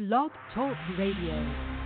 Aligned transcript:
Blog 0.00 0.30
Talk 0.54 0.78
Radio. 0.96 1.79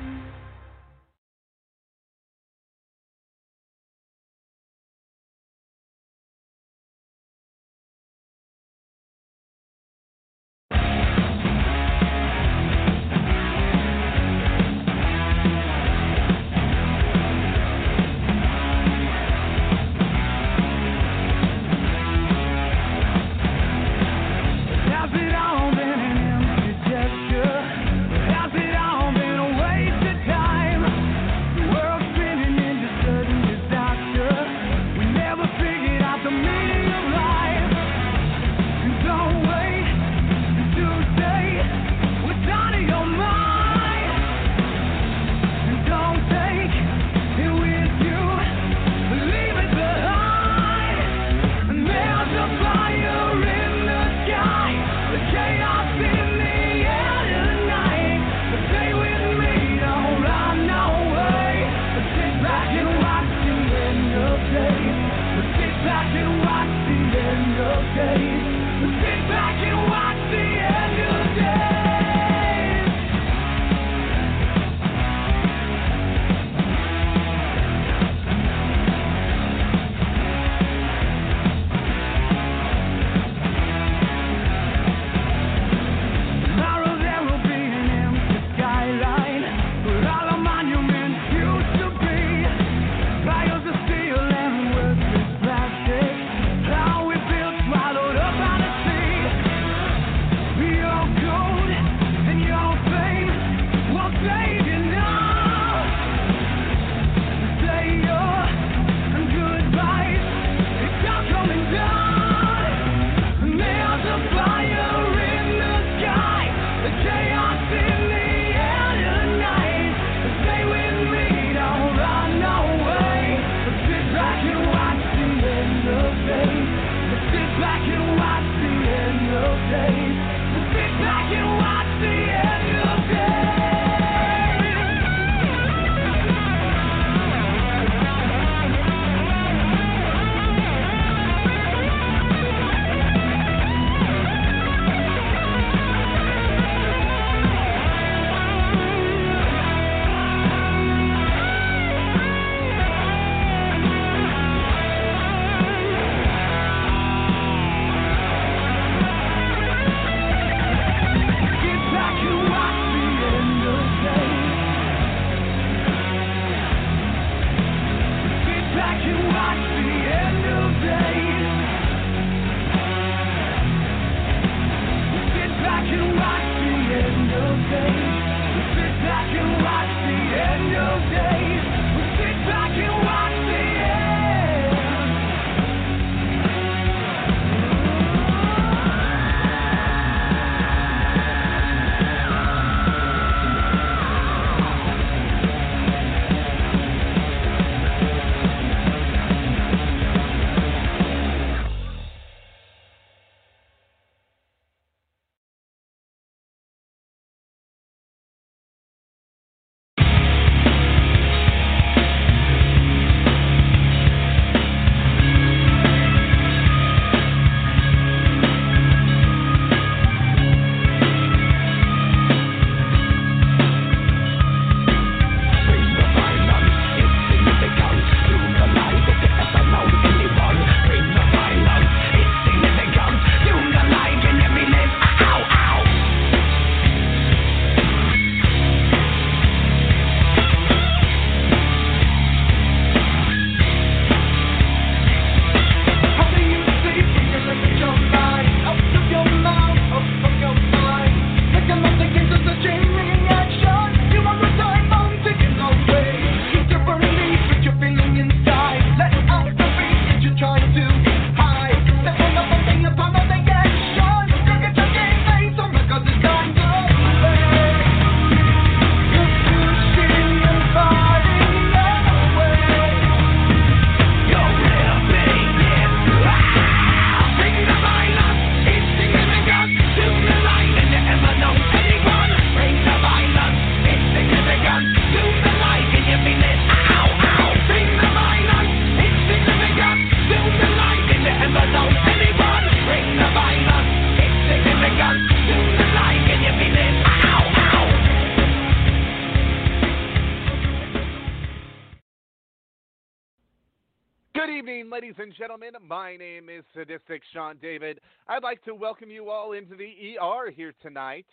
Evening, 304.74 304.90
ladies 304.90 305.14
and 305.18 305.32
gentlemen. 305.32 305.70
My 305.86 306.16
name 306.16 306.48
is 306.48 306.64
Sadistic 306.74 307.22
Sean 307.32 307.56
David. 307.62 308.00
I'd 308.26 308.42
like 308.42 308.62
to 308.64 308.74
welcome 308.74 309.08
you 309.08 309.30
all 309.30 309.52
into 309.52 309.76
the 309.76 310.16
ER 310.18 310.50
here 310.50 310.72
tonight. 310.82 311.26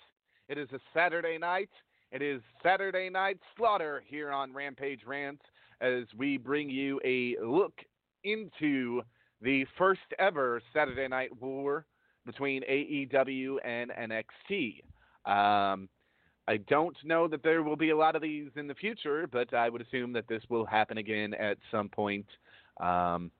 It 0.47 0.59
is 0.59 0.67
a 0.73 0.79
Saturday 0.93 1.39
night. 1.39 1.69
It 2.11 2.21
is 2.21 2.41
Saturday 2.61 3.09
Night 3.09 3.39
Slaughter 3.57 4.03
here 4.05 4.31
on 4.31 4.53
Rampage 4.53 5.01
Rants 5.07 5.41
as 5.79 6.03
we 6.15 6.37
bring 6.37 6.69
you 6.69 7.01
a 7.03 7.35
look 7.43 7.73
into 8.23 9.01
the 9.41 9.65
first 9.75 10.01
ever 10.19 10.61
Saturday 10.71 11.07
Night 11.07 11.31
War 11.41 11.85
between 12.27 12.61
AEW 12.69 13.55
and 13.65 13.89
NXT. 13.91 14.81
Um, 15.25 15.89
I 16.47 16.57
don't 16.67 16.97
know 17.03 17.27
that 17.27 17.41
there 17.41 17.63
will 17.63 17.75
be 17.75 17.89
a 17.89 17.97
lot 17.97 18.15
of 18.15 18.21
these 18.21 18.49
in 18.55 18.67
the 18.67 18.75
future, 18.75 19.25
but 19.31 19.51
I 19.53 19.69
would 19.69 19.81
assume 19.81 20.13
that 20.13 20.27
this 20.27 20.43
will 20.49 20.65
happen 20.65 20.99
again 20.99 21.33
at 21.33 21.57
some 21.71 21.89
point. 21.89 22.27
Um, 22.81 23.31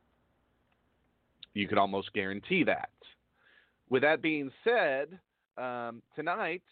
you 1.54 1.68
could 1.68 1.78
almost 1.78 2.14
guarantee 2.14 2.64
that. 2.64 2.90
With 3.90 4.04
that 4.04 4.22
being 4.22 4.52
said, 4.64 5.20
um, 5.58 6.02
tonight 6.16 6.64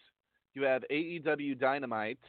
you 0.54 0.64
have 0.64 0.84
AEW 0.90 1.60
Dynamite 1.60 2.20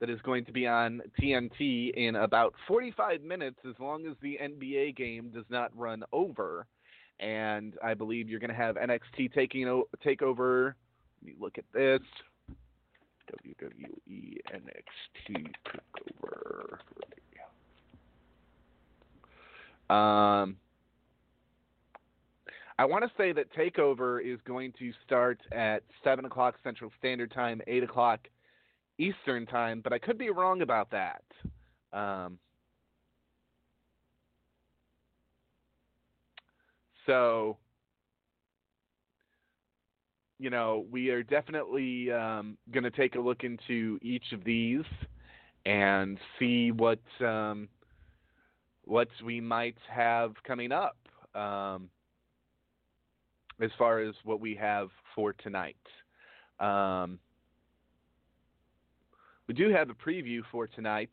that 0.00 0.10
is 0.10 0.20
going 0.22 0.44
to 0.44 0.52
be 0.52 0.66
on 0.66 1.00
TNT 1.20 1.94
in 1.94 2.16
about 2.16 2.54
45 2.68 3.22
minutes, 3.22 3.58
as 3.66 3.74
long 3.78 4.06
as 4.06 4.14
the 4.20 4.38
NBA 4.42 4.96
game 4.96 5.30
does 5.32 5.46
not 5.48 5.76
run 5.76 6.02
over. 6.12 6.66
And 7.18 7.74
I 7.82 7.94
believe 7.94 8.28
you're 8.28 8.40
going 8.40 8.50
to 8.50 8.56
have 8.56 8.76
NXT 8.76 9.32
taking 9.32 9.82
take 10.04 10.20
over. 10.20 10.76
Let 11.22 11.26
me 11.26 11.34
look 11.40 11.56
at 11.56 11.64
this. 11.72 12.00
WWE 13.30 14.36
NXT 14.52 15.48
takeover. 15.66 16.22
over. 16.22 16.78
Um, 19.88 20.56
I 22.78 22.84
want 22.84 23.04
to 23.04 23.10
say 23.16 23.32
that 23.32 23.52
Takeover 23.54 24.22
is 24.22 24.38
going 24.46 24.72
to 24.78 24.92
start 25.04 25.40
at 25.52 25.82
7 26.04 26.24
o'clock 26.24 26.56
Central 26.62 26.90
Standard 26.98 27.32
Time, 27.32 27.60
8 27.66 27.84
o'clock 27.84 28.20
Eastern 28.98 29.46
Time, 29.46 29.80
but 29.82 29.92
I 29.92 29.98
could 29.98 30.18
be 30.18 30.30
wrong 30.30 30.60
about 30.60 30.90
that. 30.90 31.22
Um, 31.92 32.38
so, 37.06 37.56
you 40.38 40.50
know, 40.50 40.84
we 40.90 41.08
are 41.10 41.22
definitely 41.22 42.12
um, 42.12 42.58
going 42.72 42.84
to 42.84 42.90
take 42.90 43.14
a 43.14 43.20
look 43.20 43.42
into 43.42 43.98
each 44.02 44.32
of 44.32 44.44
these 44.44 44.84
and 45.64 46.18
see 46.38 46.72
what 46.72 47.00
um, 47.20 47.68
what 48.86 49.08
we 49.24 49.40
might 49.40 49.76
have 49.88 50.32
coming 50.46 50.72
up. 50.72 50.96
Um, 51.34 51.90
as 53.60 53.70
far 53.78 54.00
as 54.00 54.14
what 54.24 54.40
we 54.40 54.54
have 54.54 54.88
for 55.14 55.32
tonight. 55.32 55.76
Um, 56.60 57.18
we 59.46 59.54
do 59.54 59.70
have 59.70 59.90
a 59.90 59.94
preview 59.94 60.40
for 60.50 60.66
tonight. 60.66 61.10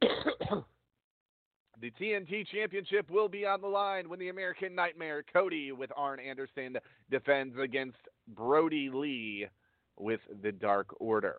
the 0.00 0.64
TNT 2.00 2.46
Championship 2.48 3.10
will 3.10 3.28
be 3.28 3.46
on 3.46 3.60
the 3.60 3.68
line 3.68 4.08
when 4.08 4.18
the 4.18 4.28
American 4.28 4.74
Nightmare 4.74 5.24
Cody 5.32 5.72
with 5.72 5.90
Arn 5.96 6.20
Anderson 6.20 6.76
defends 7.10 7.56
against 7.58 7.98
Brodie 8.28 8.90
Lee 8.90 9.46
with 9.98 10.20
the 10.42 10.52
Dark 10.52 10.88
Order. 11.00 11.36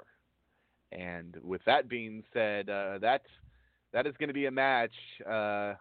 And 0.92 1.36
with 1.44 1.62
that 1.66 1.90
being 1.90 2.24
said, 2.34 2.70
uh, 2.70 2.98
that 3.00 3.24
that 3.98 4.06
is 4.06 4.14
going 4.20 4.28
to 4.28 4.34
be 4.34 4.46
a 4.46 4.52
match 4.52 4.94
uh, 5.28 5.74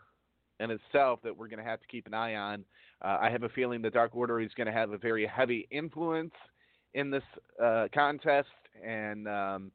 in 0.59 0.71
itself 0.71 1.21
that 1.23 1.37
we're 1.37 1.49
going 1.49 1.63
to 1.63 1.65
have 1.65 1.79
to 1.83 1.87
keep 1.87 2.07
an 2.07 2.15
eye 2.15 2.35
on. 2.35 2.65
Uh, 3.03 3.19
I 3.21 3.29
have 3.29 3.43
a 3.43 3.49
feeling 3.51 3.83
the 3.83 3.91
Dark 3.91 4.17
Order 4.17 4.41
is 4.41 4.51
going 4.57 4.69
to 4.69 4.73
have 4.73 4.93
a 4.93 4.97
very 4.97 5.27
heavy 5.27 5.69
influence 5.71 6.33
in 6.95 7.11
this 7.11 7.23
uh, 7.63 7.89
contest, 7.93 8.49
and 8.83 9.29
um, 9.29 9.71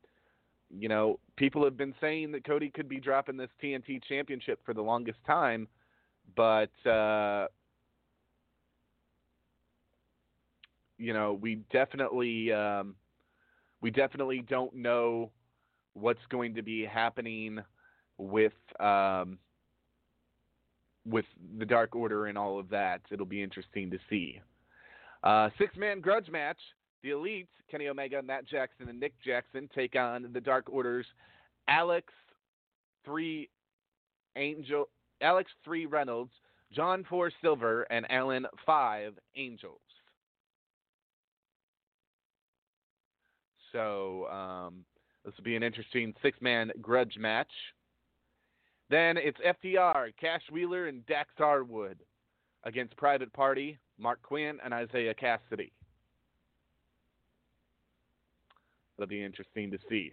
you 0.76 0.90
know, 0.90 1.20
people 1.36 1.64
have 1.64 1.78
been 1.78 1.94
saying 2.02 2.32
that 2.32 2.44
Cody 2.44 2.72
could 2.72 2.90
be 2.90 3.00
dropping 3.00 3.38
this 3.38 3.52
TNT 3.64 4.02
Championship 4.10 4.60
for 4.66 4.74
the 4.74 4.82
longest 4.82 5.20
time, 5.28 5.68
but 6.36 6.72
uh, 6.90 7.46
you 10.98 11.14
know, 11.14 11.38
we 11.40 11.60
definitely 11.72 12.52
um, 12.52 12.96
we 13.82 13.92
definitely 13.92 14.44
don't 14.50 14.74
know 14.74 15.30
what's 15.94 16.26
going 16.32 16.56
to 16.56 16.64
be 16.64 16.84
happening 16.86 17.60
with. 18.22 18.54
Um, 18.80 19.38
with 21.06 21.26
the 21.58 21.66
Dark 21.66 21.96
Order 21.96 22.28
and 22.28 22.38
all 22.38 22.60
of 22.60 22.70
that. 22.70 23.02
It'll 23.10 23.26
be 23.26 23.42
interesting 23.42 23.90
to 23.92 23.98
see. 24.10 24.40
Uh, 25.24 25.50
Six 25.58 25.76
man 25.76 26.00
grudge 26.00 26.30
match. 26.30 26.60
The 27.04 27.10
Elite, 27.10 27.50
Kenny 27.70 27.88
Omega, 27.88 28.22
Matt 28.22 28.46
Jackson, 28.46 28.88
and 28.88 29.00
Nick 29.00 29.14
Jackson 29.26 29.68
take 29.74 29.96
on 29.96 30.30
the 30.34 30.42
Dark 30.42 30.68
Order's 30.70 31.08
Alex 31.68 32.14
Three 33.04 33.50
Angel, 34.36 34.88
Alex 35.22 35.50
Three 35.66 35.88
Reynolds, 35.88 36.32
John 36.72 37.04
Four 37.10 37.32
Silver, 37.42 37.88
and 37.90 38.06
Alan 38.12 38.46
Five 38.64 39.14
Angels. 39.36 39.82
So 43.72 44.28
um, 44.28 44.86
this 45.26 45.34
will 45.36 45.44
be 45.44 45.56
an 45.56 45.64
interesting 45.64 46.14
six 46.22 46.40
man 46.40 46.72
grudge 46.82 47.18
match. 47.18 47.52
Then 48.92 49.16
it's 49.16 49.38
FTR, 49.40 50.12
Cash 50.20 50.42
Wheeler, 50.52 50.88
and 50.88 51.06
Dax 51.06 51.30
Harwood 51.38 51.98
against 52.66 52.96
Private 52.98 53.32
Party, 53.32 53.80
Marq 54.00 54.18
Quen, 54.22 54.60
and 54.64 54.74
Isiah 54.74 55.16
Kassidy. 55.16 55.72
That'll 58.98 59.10
be 59.10 59.24
interesting 59.24 59.72
to 59.72 59.78
see. 59.90 60.12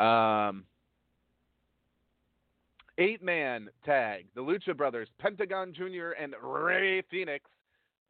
Um, 0.00 0.64
eight 2.98 3.22
man 3.22 3.68
tag. 3.86 4.26
The 4.34 4.40
Lucha 4.40 4.76
Brothers, 4.76 5.08
Pentagon 5.20 5.72
Jr., 5.72 6.10
and 6.20 6.34
Rey 6.42 7.04
Fénix 7.12 7.38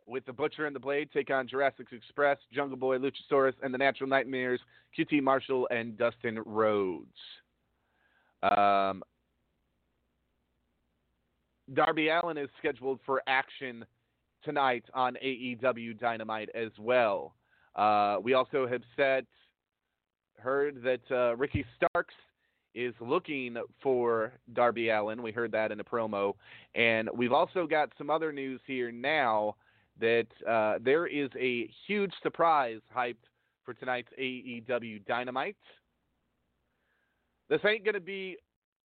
with 0.06 0.24
the 0.26 0.32
Butcher 0.32 0.66
and 0.66 0.74
the 0.74 0.80
Blade 0.80 1.08
take 1.12 1.30
on 1.30 1.48
Jurassic 1.48 1.86
Express, 1.92 2.38
Jungle 2.52 2.76
Boy, 2.76 2.98
Luchasaurus, 2.98 3.54
and 3.62 3.72
the 3.72 3.78
Natural 3.78 4.08
Nightmares, 4.08 4.60
QT 4.98 5.22
Marshall, 5.22 5.66
and 5.70 5.96
Dustin 5.96 6.40
Rhodes. 6.44 7.08
Um, 8.42 9.02
Darby 11.72 12.08
Allin 12.10 12.36
is 12.36 12.50
scheduled 12.58 13.00
for 13.06 13.22
action 13.26 13.84
tonight 14.44 14.84
on 14.92 15.16
AEW 15.24 15.98
Dynamite 15.98 16.50
as 16.54 16.70
well. 16.78 17.34
Uh, 17.74 18.18
we 18.22 18.34
also 18.34 18.66
have 18.66 18.82
said, 18.96 19.26
heard 20.38 20.82
that 20.82 21.00
uh, 21.10 21.34
Ricky 21.36 21.64
Starks 21.76 22.14
is 22.74 22.92
looking 23.00 23.56
for 23.82 24.32
Darby 24.52 24.90
Allin. 24.90 25.22
We 25.22 25.32
heard 25.32 25.52
that 25.52 25.72
in 25.72 25.80
a 25.80 25.84
promo. 25.84 26.34
And 26.74 27.08
we've 27.14 27.32
also 27.32 27.66
got 27.66 27.90
some 27.96 28.10
other 28.10 28.32
news 28.32 28.60
here 28.66 28.92
now 28.92 29.54
that 30.00 30.26
uh, 30.48 30.78
there 30.82 31.06
is 31.06 31.30
a 31.38 31.70
huge 31.86 32.12
surprise 32.22 32.80
hyped 32.94 33.16
for 33.64 33.74
tonight's 33.74 34.08
AEW 34.20 35.04
Dynamite. 35.06 35.56
This 37.48 37.60
ain't 37.66 37.84
going 37.84 37.94
to 37.94 38.00
be 38.00 38.36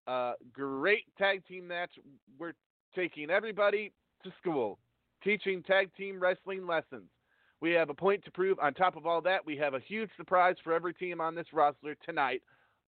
a 0.07 0.33
great 0.53 1.05
tag 1.17 1.45
team 1.47 1.67
match. 1.67 1.91
We're 2.37 2.53
taking 2.95 3.29
everybody 3.29 3.91
to 4.23 4.31
school, 4.39 4.79
teaching 5.23 5.63
tag 5.63 5.89
team 5.95 6.19
wrestling 6.19 6.67
lessons. 6.67 7.09
We 7.61 7.71
have 7.71 7.89
a 7.89 7.93
point 7.93 8.23
to 8.25 8.31
prove. 8.31 8.57
On 8.59 8.73
top 8.73 8.95
of 8.95 9.05
all 9.05 9.21
that, 9.21 9.45
we 9.45 9.57
have 9.57 9.73
a 9.73 9.79
huge 9.79 10.09
surprise 10.15 10.55
for 10.63 10.73
every 10.73 10.93
team 10.93 11.19
on 11.19 11.35
this 11.35 11.47
roster 11.51 11.95
tonight. 12.05 12.41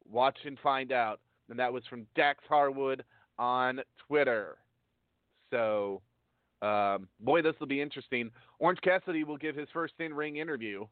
Watch 0.09 0.37
and 0.45 0.57
find 0.59 0.91
out. 0.91 1.19
And 1.49 1.59
that 1.59 1.73
was 1.73 1.83
from 1.89 2.07
Dax 2.15 2.43
Harwood 2.47 3.03
on 3.37 3.81
Twitter. 4.07 4.57
So 5.51 6.01
um, 6.61 7.07
boy, 7.19 7.41
this 7.41 7.55
will 7.59 7.67
be 7.67 7.81
interesting. 7.81 8.29
Orange 8.59 8.79
Cassidy 8.81 9.23
will 9.23 9.37
give 9.37 9.55
his 9.55 9.67
first 9.73 9.93
in 9.99 10.13
ring 10.13 10.37
interview. 10.37 10.85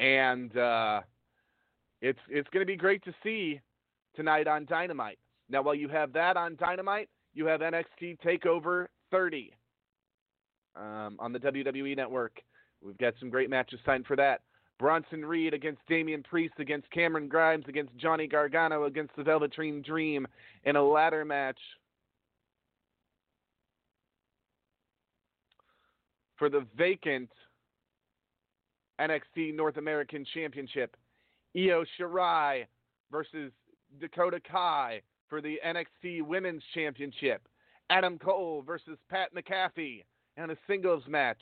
and 0.00 0.56
uh, 0.56 1.00
it's 2.00 2.18
it's 2.28 2.48
going 2.50 2.60
to 2.60 2.66
be 2.66 2.76
great 2.76 3.02
to 3.04 3.12
see 3.22 3.60
tonight 4.16 4.48
on 4.48 4.64
Dynamite. 4.64 5.18
Now, 5.48 5.62
while 5.62 5.74
you 5.74 5.88
have 5.88 6.12
that 6.14 6.36
on 6.36 6.56
Dynamite, 6.56 7.08
you 7.34 7.46
have 7.46 7.60
NXT 7.60 8.18
Takeover 8.24 8.86
30 9.10 9.52
um, 10.74 11.16
on 11.20 11.32
the 11.32 11.38
WWE 11.38 11.96
Network 11.96 12.40
we've 12.82 12.98
got 12.98 13.14
some 13.18 13.30
great 13.30 13.50
matches 13.50 13.80
signed 13.84 14.06
for 14.06 14.16
that. 14.16 14.40
Bronson 14.78 15.24
Reed 15.24 15.54
against 15.54 15.80
Damian 15.88 16.22
Priest 16.22 16.54
against 16.58 16.90
Cameron 16.90 17.28
Grimes 17.28 17.64
against 17.66 17.96
Johnny 17.96 18.26
Gargano 18.26 18.84
against 18.84 19.16
the 19.16 19.22
Velveteen 19.22 19.82
Dream 19.82 20.26
in 20.64 20.76
a 20.76 20.82
ladder 20.82 21.24
match. 21.24 21.58
For 26.36 26.50
the 26.50 26.66
vacant 26.76 27.30
NXT 29.00 29.54
North 29.54 29.78
American 29.78 30.26
Championship, 30.34 30.94
Io 31.56 31.84
Shirai 31.98 32.66
versus 33.10 33.50
Dakota 34.00 34.40
Kai 34.40 35.00
for 35.28 35.40
the 35.40 35.58
NXT 35.66 36.22
Women's 36.22 36.62
Championship. 36.74 37.42
Adam 37.90 38.18
Cole 38.18 38.62
versus 38.66 38.98
Pat 39.08 39.34
McAfee 39.34 40.04
in 40.36 40.50
a 40.50 40.56
singles 40.66 41.04
match. 41.08 41.40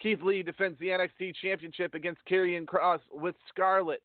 Keith 0.00 0.22
Lee 0.22 0.42
defends 0.42 0.78
the 0.78 0.88
NXT 0.88 1.34
Championship 1.42 1.94
against 1.94 2.20
Karrion 2.30 2.64
Kross 2.64 3.00
with 3.12 3.34
Scarlett. 3.48 4.02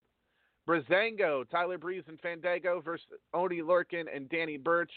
Breezango, 0.68 1.50
Tyler 1.50 1.80
Breeze, 1.80 2.04
and 2.08 2.20
Fandango 2.20 2.80
versus 2.80 3.08
Oney 3.34 3.62
Lorcan 3.62 4.06
and 4.14 4.30
Danny 4.30 4.58
Burch 4.58 4.92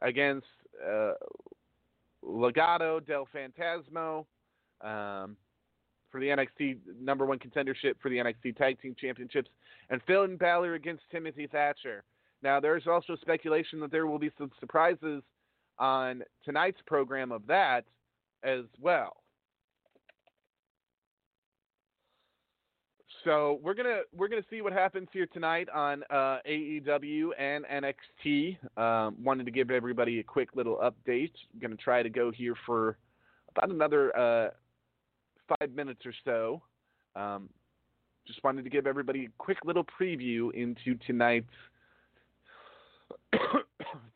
against 0.00 0.46
uh, 0.84 1.12
Legado 2.24 3.04
del 3.04 3.28
Fantasma 3.34 4.24
um, 4.80 5.36
for 6.12 6.20
the 6.20 6.26
NXT 6.26 6.78
number 7.00 7.26
one 7.26 7.38
contendership 7.38 7.94
for 8.00 8.10
the 8.10 8.18
NXT 8.18 8.56
Tag 8.56 8.80
Team 8.80 8.94
Championships, 9.00 9.50
and 9.90 10.00
Finn 10.06 10.36
Balor 10.36 10.74
against 10.74 11.02
Timothy 11.10 11.48
Thatcher. 11.48 12.04
Now, 12.42 12.60
there's 12.60 12.86
also 12.86 13.16
speculation 13.16 13.80
that 13.80 13.90
there 13.90 14.06
will 14.06 14.18
be 14.18 14.30
some 14.36 14.50
surprises 14.60 15.22
on 15.78 16.22
tonight's 16.44 16.80
program 16.86 17.32
of 17.32 17.46
that 17.46 17.84
as 18.44 18.64
well. 18.80 19.16
So 23.24 23.60
we're 23.62 23.74
gonna 23.74 24.00
we're 24.12 24.26
gonna 24.26 24.42
see 24.50 24.62
what 24.62 24.72
happens 24.72 25.08
here 25.12 25.26
tonight 25.26 25.68
on 25.72 26.02
uh, 26.10 26.38
AEW 26.48 27.30
and 27.38 27.64
NXT. 27.66 28.58
Um, 28.76 29.16
wanted 29.22 29.46
to 29.46 29.52
give 29.52 29.70
everybody 29.70 30.18
a 30.18 30.24
quick 30.24 30.48
little 30.56 30.76
update. 30.78 31.30
I'm 31.54 31.60
gonna 31.60 31.76
try 31.76 32.02
to 32.02 32.10
go 32.10 32.32
here 32.32 32.56
for 32.66 32.98
about 33.56 33.70
another 33.70 34.16
uh, 34.16 34.50
five 35.58 35.72
minutes 35.74 36.02
or 36.04 36.12
so. 36.24 36.62
Um, 37.20 37.48
just 38.26 38.42
wanted 38.44 38.64
to 38.64 38.70
give 38.70 38.86
everybody 38.86 39.26
a 39.26 39.28
quick 39.38 39.58
little 39.64 39.84
preview 39.84 40.52
into 40.54 40.94
tonight's 41.06 41.46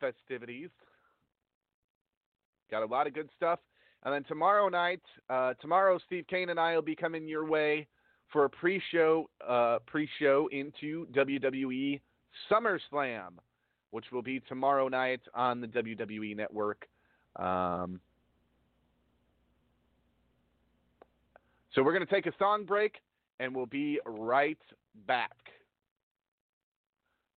festivities. 0.00 0.70
Got 2.70 2.82
a 2.82 2.86
lot 2.86 3.06
of 3.06 3.14
good 3.14 3.28
stuff. 3.36 3.58
And 4.04 4.14
then 4.14 4.24
tomorrow 4.24 4.68
night, 4.68 5.02
uh, 5.28 5.54
tomorrow 5.60 5.98
Steve 6.06 6.26
Cain 6.28 6.50
and 6.50 6.60
I 6.60 6.74
will 6.74 6.82
be 6.82 6.94
coming 6.94 7.26
your 7.26 7.44
way 7.44 7.88
for 8.32 8.44
a 8.44 8.50
pre-show 8.50 9.28
uh, 9.46 9.78
pre-show 9.86 10.48
into 10.52 11.06
WWE 11.12 12.00
SummerSlam, 12.50 13.32
which 13.90 14.06
will 14.12 14.22
be 14.22 14.40
tomorrow 14.40 14.88
night 14.88 15.20
on 15.34 15.60
the 15.60 15.66
WWE 15.66 16.36
Network. 16.36 16.86
Um, 17.36 18.00
so 21.76 21.82
we're 21.82 21.92
going 21.92 22.06
to 22.06 22.12
take 22.12 22.26
a 22.26 22.32
song 22.38 22.64
break, 22.64 22.96
and 23.38 23.54
we'll 23.54 23.66
be 23.66 24.00
right 24.06 24.58
back. 25.06 25.36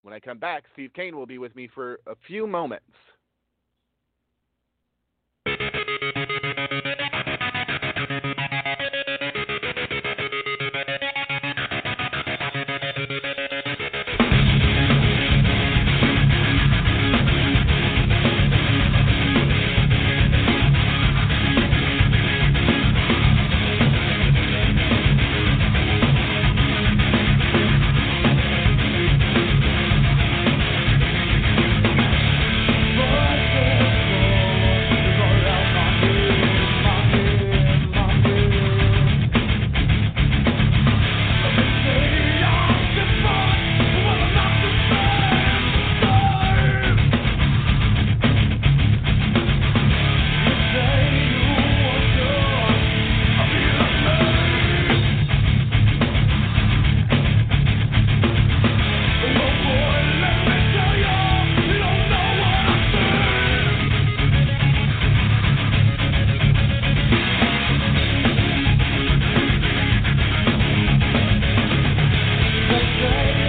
When 0.01 0.13
I 0.13 0.19
come 0.19 0.39
back, 0.39 0.63
Steve 0.71 0.91
Cain 0.95 1.15
will 1.15 1.25
be 1.25 1.37
with 1.37 1.53
me 1.57 1.69
for 1.75 1.99
a 2.07 2.15
few 2.25 2.47
moments. 2.47 2.85
Right. 72.95 73.48